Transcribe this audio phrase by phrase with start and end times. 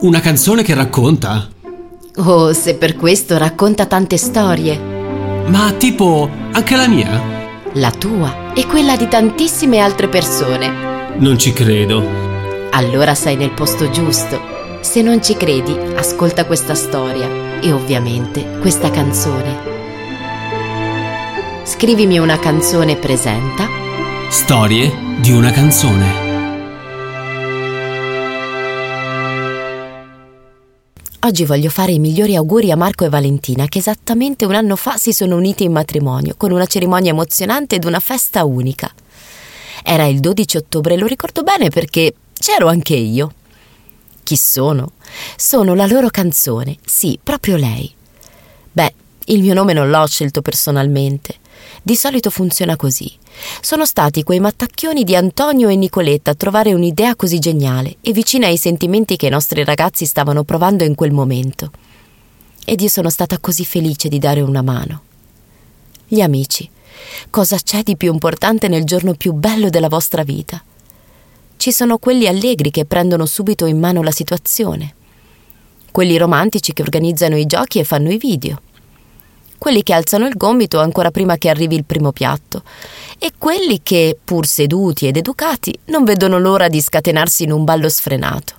[0.00, 1.48] Una canzone che racconta?
[2.16, 4.78] Oh, se per questo racconta tante storie.
[5.46, 7.20] Ma tipo, anche la mia?
[7.74, 11.16] La tua e quella di tantissime altre persone.
[11.16, 12.02] Non ci credo.
[12.70, 14.40] Allora sei nel posto giusto.
[14.80, 19.76] Se non ci credi, ascolta questa storia e ovviamente questa canzone.
[21.64, 23.66] Scrivimi una canzone presenta
[24.28, 26.27] Storie di una canzone.
[31.28, 34.96] Oggi voglio fare i migliori auguri a Marco e Valentina che esattamente un anno fa
[34.96, 38.90] si sono uniti in matrimonio con una cerimonia emozionante ed una festa unica.
[39.84, 43.34] Era il 12 ottobre, lo ricordo bene perché C'ero anche io.
[44.22, 44.92] Chi sono?
[45.36, 47.92] Sono la loro canzone, sì, proprio lei.
[48.72, 48.94] Beh,
[49.26, 51.34] il mio nome non l'ho scelto personalmente.
[51.82, 53.12] Di solito funziona così.
[53.60, 58.46] Sono stati quei mattacchioni di Antonio e Nicoletta a trovare un'idea così geniale e vicina
[58.46, 61.70] ai sentimenti che i nostri ragazzi stavano provando in quel momento.
[62.64, 65.02] Ed io sono stata così felice di dare una mano.
[66.06, 66.68] Gli amici.
[67.30, 70.62] Cosa c'è di più importante nel giorno più bello della vostra vita?
[71.58, 74.94] ci sono quelli allegri che prendono subito in mano la situazione,
[75.90, 78.62] quelli romantici che organizzano i giochi e fanno i video,
[79.58, 82.62] quelli che alzano il gomito ancora prima che arrivi il primo piatto,
[83.18, 87.88] e quelli che, pur seduti ed educati, non vedono l'ora di scatenarsi in un ballo
[87.88, 88.54] sfrenato.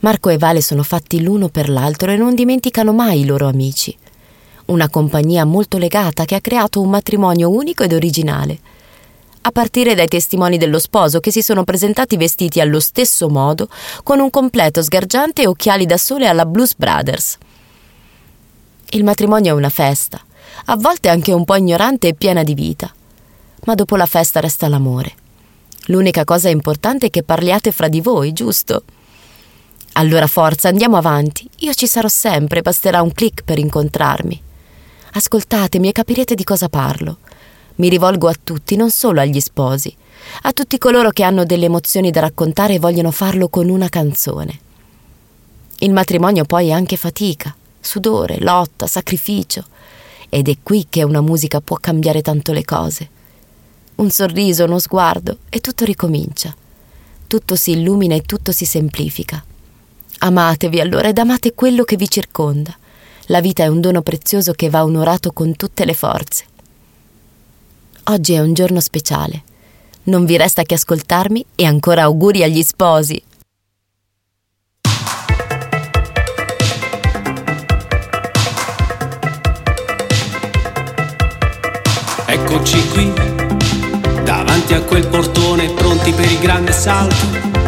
[0.00, 3.96] Marco e Vale sono fatti l'uno per l'altro e non dimenticano mai i loro amici.
[4.66, 8.58] Una compagnia molto legata che ha creato un matrimonio unico ed originale
[9.44, 13.68] a partire dai testimoni dello sposo che si sono presentati vestiti allo stesso modo,
[14.02, 17.38] con un completo sgargiante e occhiali da sole alla Blues Brothers.
[18.94, 20.20] Il matrimonio è una festa,
[20.66, 22.92] a volte anche un po' ignorante e piena di vita,
[23.64, 25.14] ma dopo la festa resta l'amore.
[25.86, 28.82] L'unica cosa importante è che parliate fra di voi, giusto?
[29.94, 31.48] Allora forza, andiamo avanti.
[31.60, 34.42] Io ci sarò sempre, basterà un clic per incontrarmi.
[35.14, 37.16] Ascoltatemi e capirete di cosa parlo.
[37.76, 39.96] Mi rivolgo a tutti, non solo agli sposi,
[40.42, 44.60] a tutti coloro che hanno delle emozioni da raccontare e vogliono farlo con una canzone.
[45.78, 49.66] Il matrimonio poi è anche fatica, sudore, lotta, sacrificio.
[50.30, 53.08] Ed è qui che una musica può cambiare tanto le cose.
[53.96, 56.54] Un sorriso, uno sguardo e tutto ricomincia.
[57.26, 59.44] Tutto si illumina e tutto si semplifica.
[60.18, 62.74] Amatevi allora ed amate quello che vi circonda.
[63.26, 66.44] La vita è un dono prezioso che va onorato con tutte le forze.
[68.04, 69.42] Oggi è un giorno speciale.
[70.04, 73.22] Non vi resta che ascoltarmi e ancora auguri agli sposi.
[82.64, 83.12] Eccoci qui,
[84.22, 87.26] davanti a quel portone, pronti per il grande salto.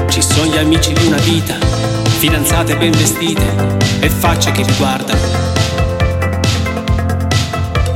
[0.09, 1.57] Ci sono gli amici di una vita,
[2.19, 3.43] fidanzate ben vestite
[3.99, 5.19] e facce che ti guardano.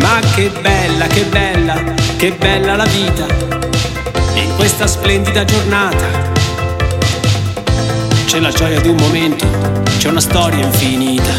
[0.01, 1.81] Ma che bella, che bella,
[2.17, 3.27] che bella la vita
[4.35, 6.05] in questa splendida giornata.
[8.27, 9.47] C'è la gioia di un momento,
[9.99, 11.31] c'è una storia infinita.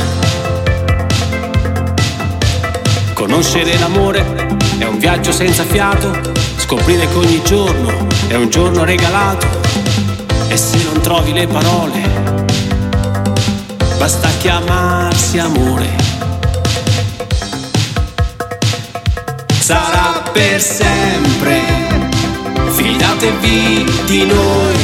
[3.20, 6.10] Conoscere l'amore è un viaggio senza fiato,
[6.56, 9.46] scoprire che ogni giorno è un giorno regalato.
[10.48, 12.02] E se non trovi le parole,
[13.98, 16.00] basta chiamarsi amore.
[19.60, 21.62] sarà per sempre.
[22.72, 24.78] Fidatevi di noi,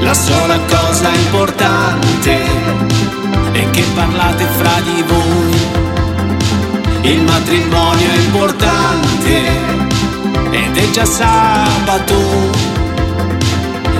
[0.00, 2.40] la sola cosa importante
[3.52, 5.85] è che parlate fra di voi.
[7.06, 9.46] Il matrimonio è importante
[10.50, 12.16] ed è già sabato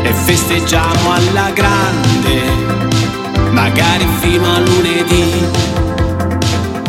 [0.02, 2.42] e festeggiamo alla grande,
[3.52, 5.32] magari fino a lunedì.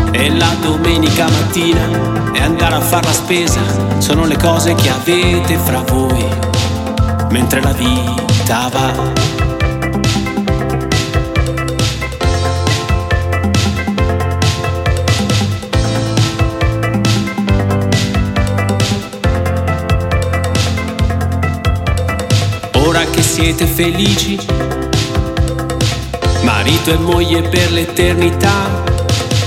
[0.09, 1.87] E la domenica mattina
[2.33, 3.61] e andare a fare la spesa
[3.99, 6.27] sono le cose che avete fra voi,
[7.29, 9.46] mentre la vita va.
[23.39, 24.35] Siete felici,
[26.41, 28.83] marito e moglie per l'eternità,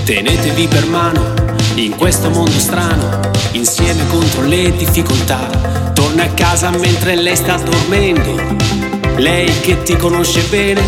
[0.04, 1.34] tenetevi per mano
[1.74, 3.18] in questo mondo strano,
[3.50, 5.90] insieme contro le difficoltà.
[5.92, 8.56] Torna a casa mentre lei sta dormendo,
[9.16, 10.82] lei che ti conosce bene.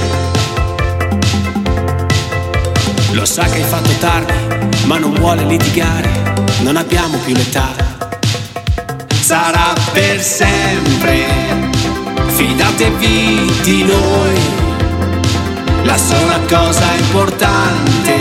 [3.10, 4.32] Lo sa che hai fatto tardi,
[4.84, 6.08] ma non vuole litigare,
[6.60, 7.69] non abbiamo più l'età.
[9.20, 11.42] Sarà per sempre
[12.43, 14.41] fidatevi di noi.
[15.85, 18.15] La sola cosa importante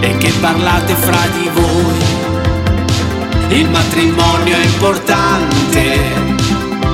[0.00, 3.58] è che parlate fra di voi.
[3.58, 5.94] Il matrimonio è importante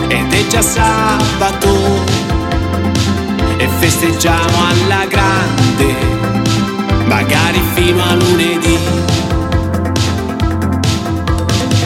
[0.09, 2.05] ed è già sabato
[3.57, 5.95] e festeggiamo alla grande,
[7.07, 8.79] magari fino a lunedì.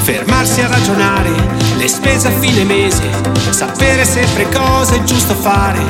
[0.02, 3.08] Fermarsi a ragionare, le spese a fine mese,
[3.50, 5.80] sapere sempre cosa è giusto fare.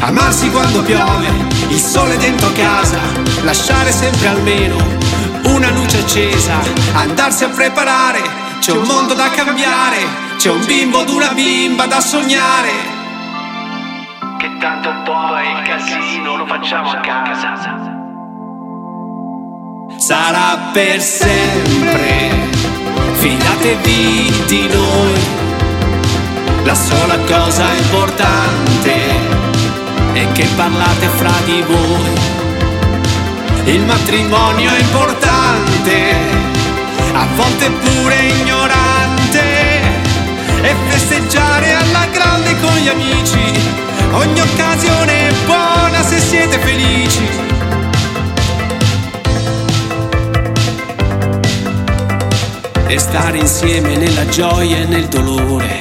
[0.00, 1.26] Amarsi quando piove,
[1.68, 2.98] il sole dentro casa,
[3.42, 4.76] lasciare sempre almeno
[5.44, 6.54] una luce accesa,
[6.94, 8.20] andarsi a preparare,
[8.58, 9.96] c'è un mondo da cambiare,
[10.36, 12.94] c'è un bimbo ed una bimba da sognare.
[14.38, 17.94] Che tanto poi il casino lo facciamo a casa.
[19.98, 22.55] Sarà per sempre
[23.26, 25.14] fidatevi di noi.
[26.62, 28.94] La sola cosa importante
[30.12, 32.14] è che parlate fra di voi.
[33.64, 36.14] Il matrimonio è importante,
[37.14, 39.44] a volte pure ignorante,
[40.62, 43.44] e festeggiare alla grande con gli amici.
[44.12, 47.28] Ogni occasione è buona se siete felici.
[52.88, 55.78] E stare insieme nella gioia e nel dolore.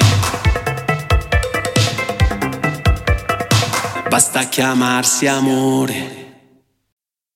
[4.09, 6.24] Basta chiamarsi amore.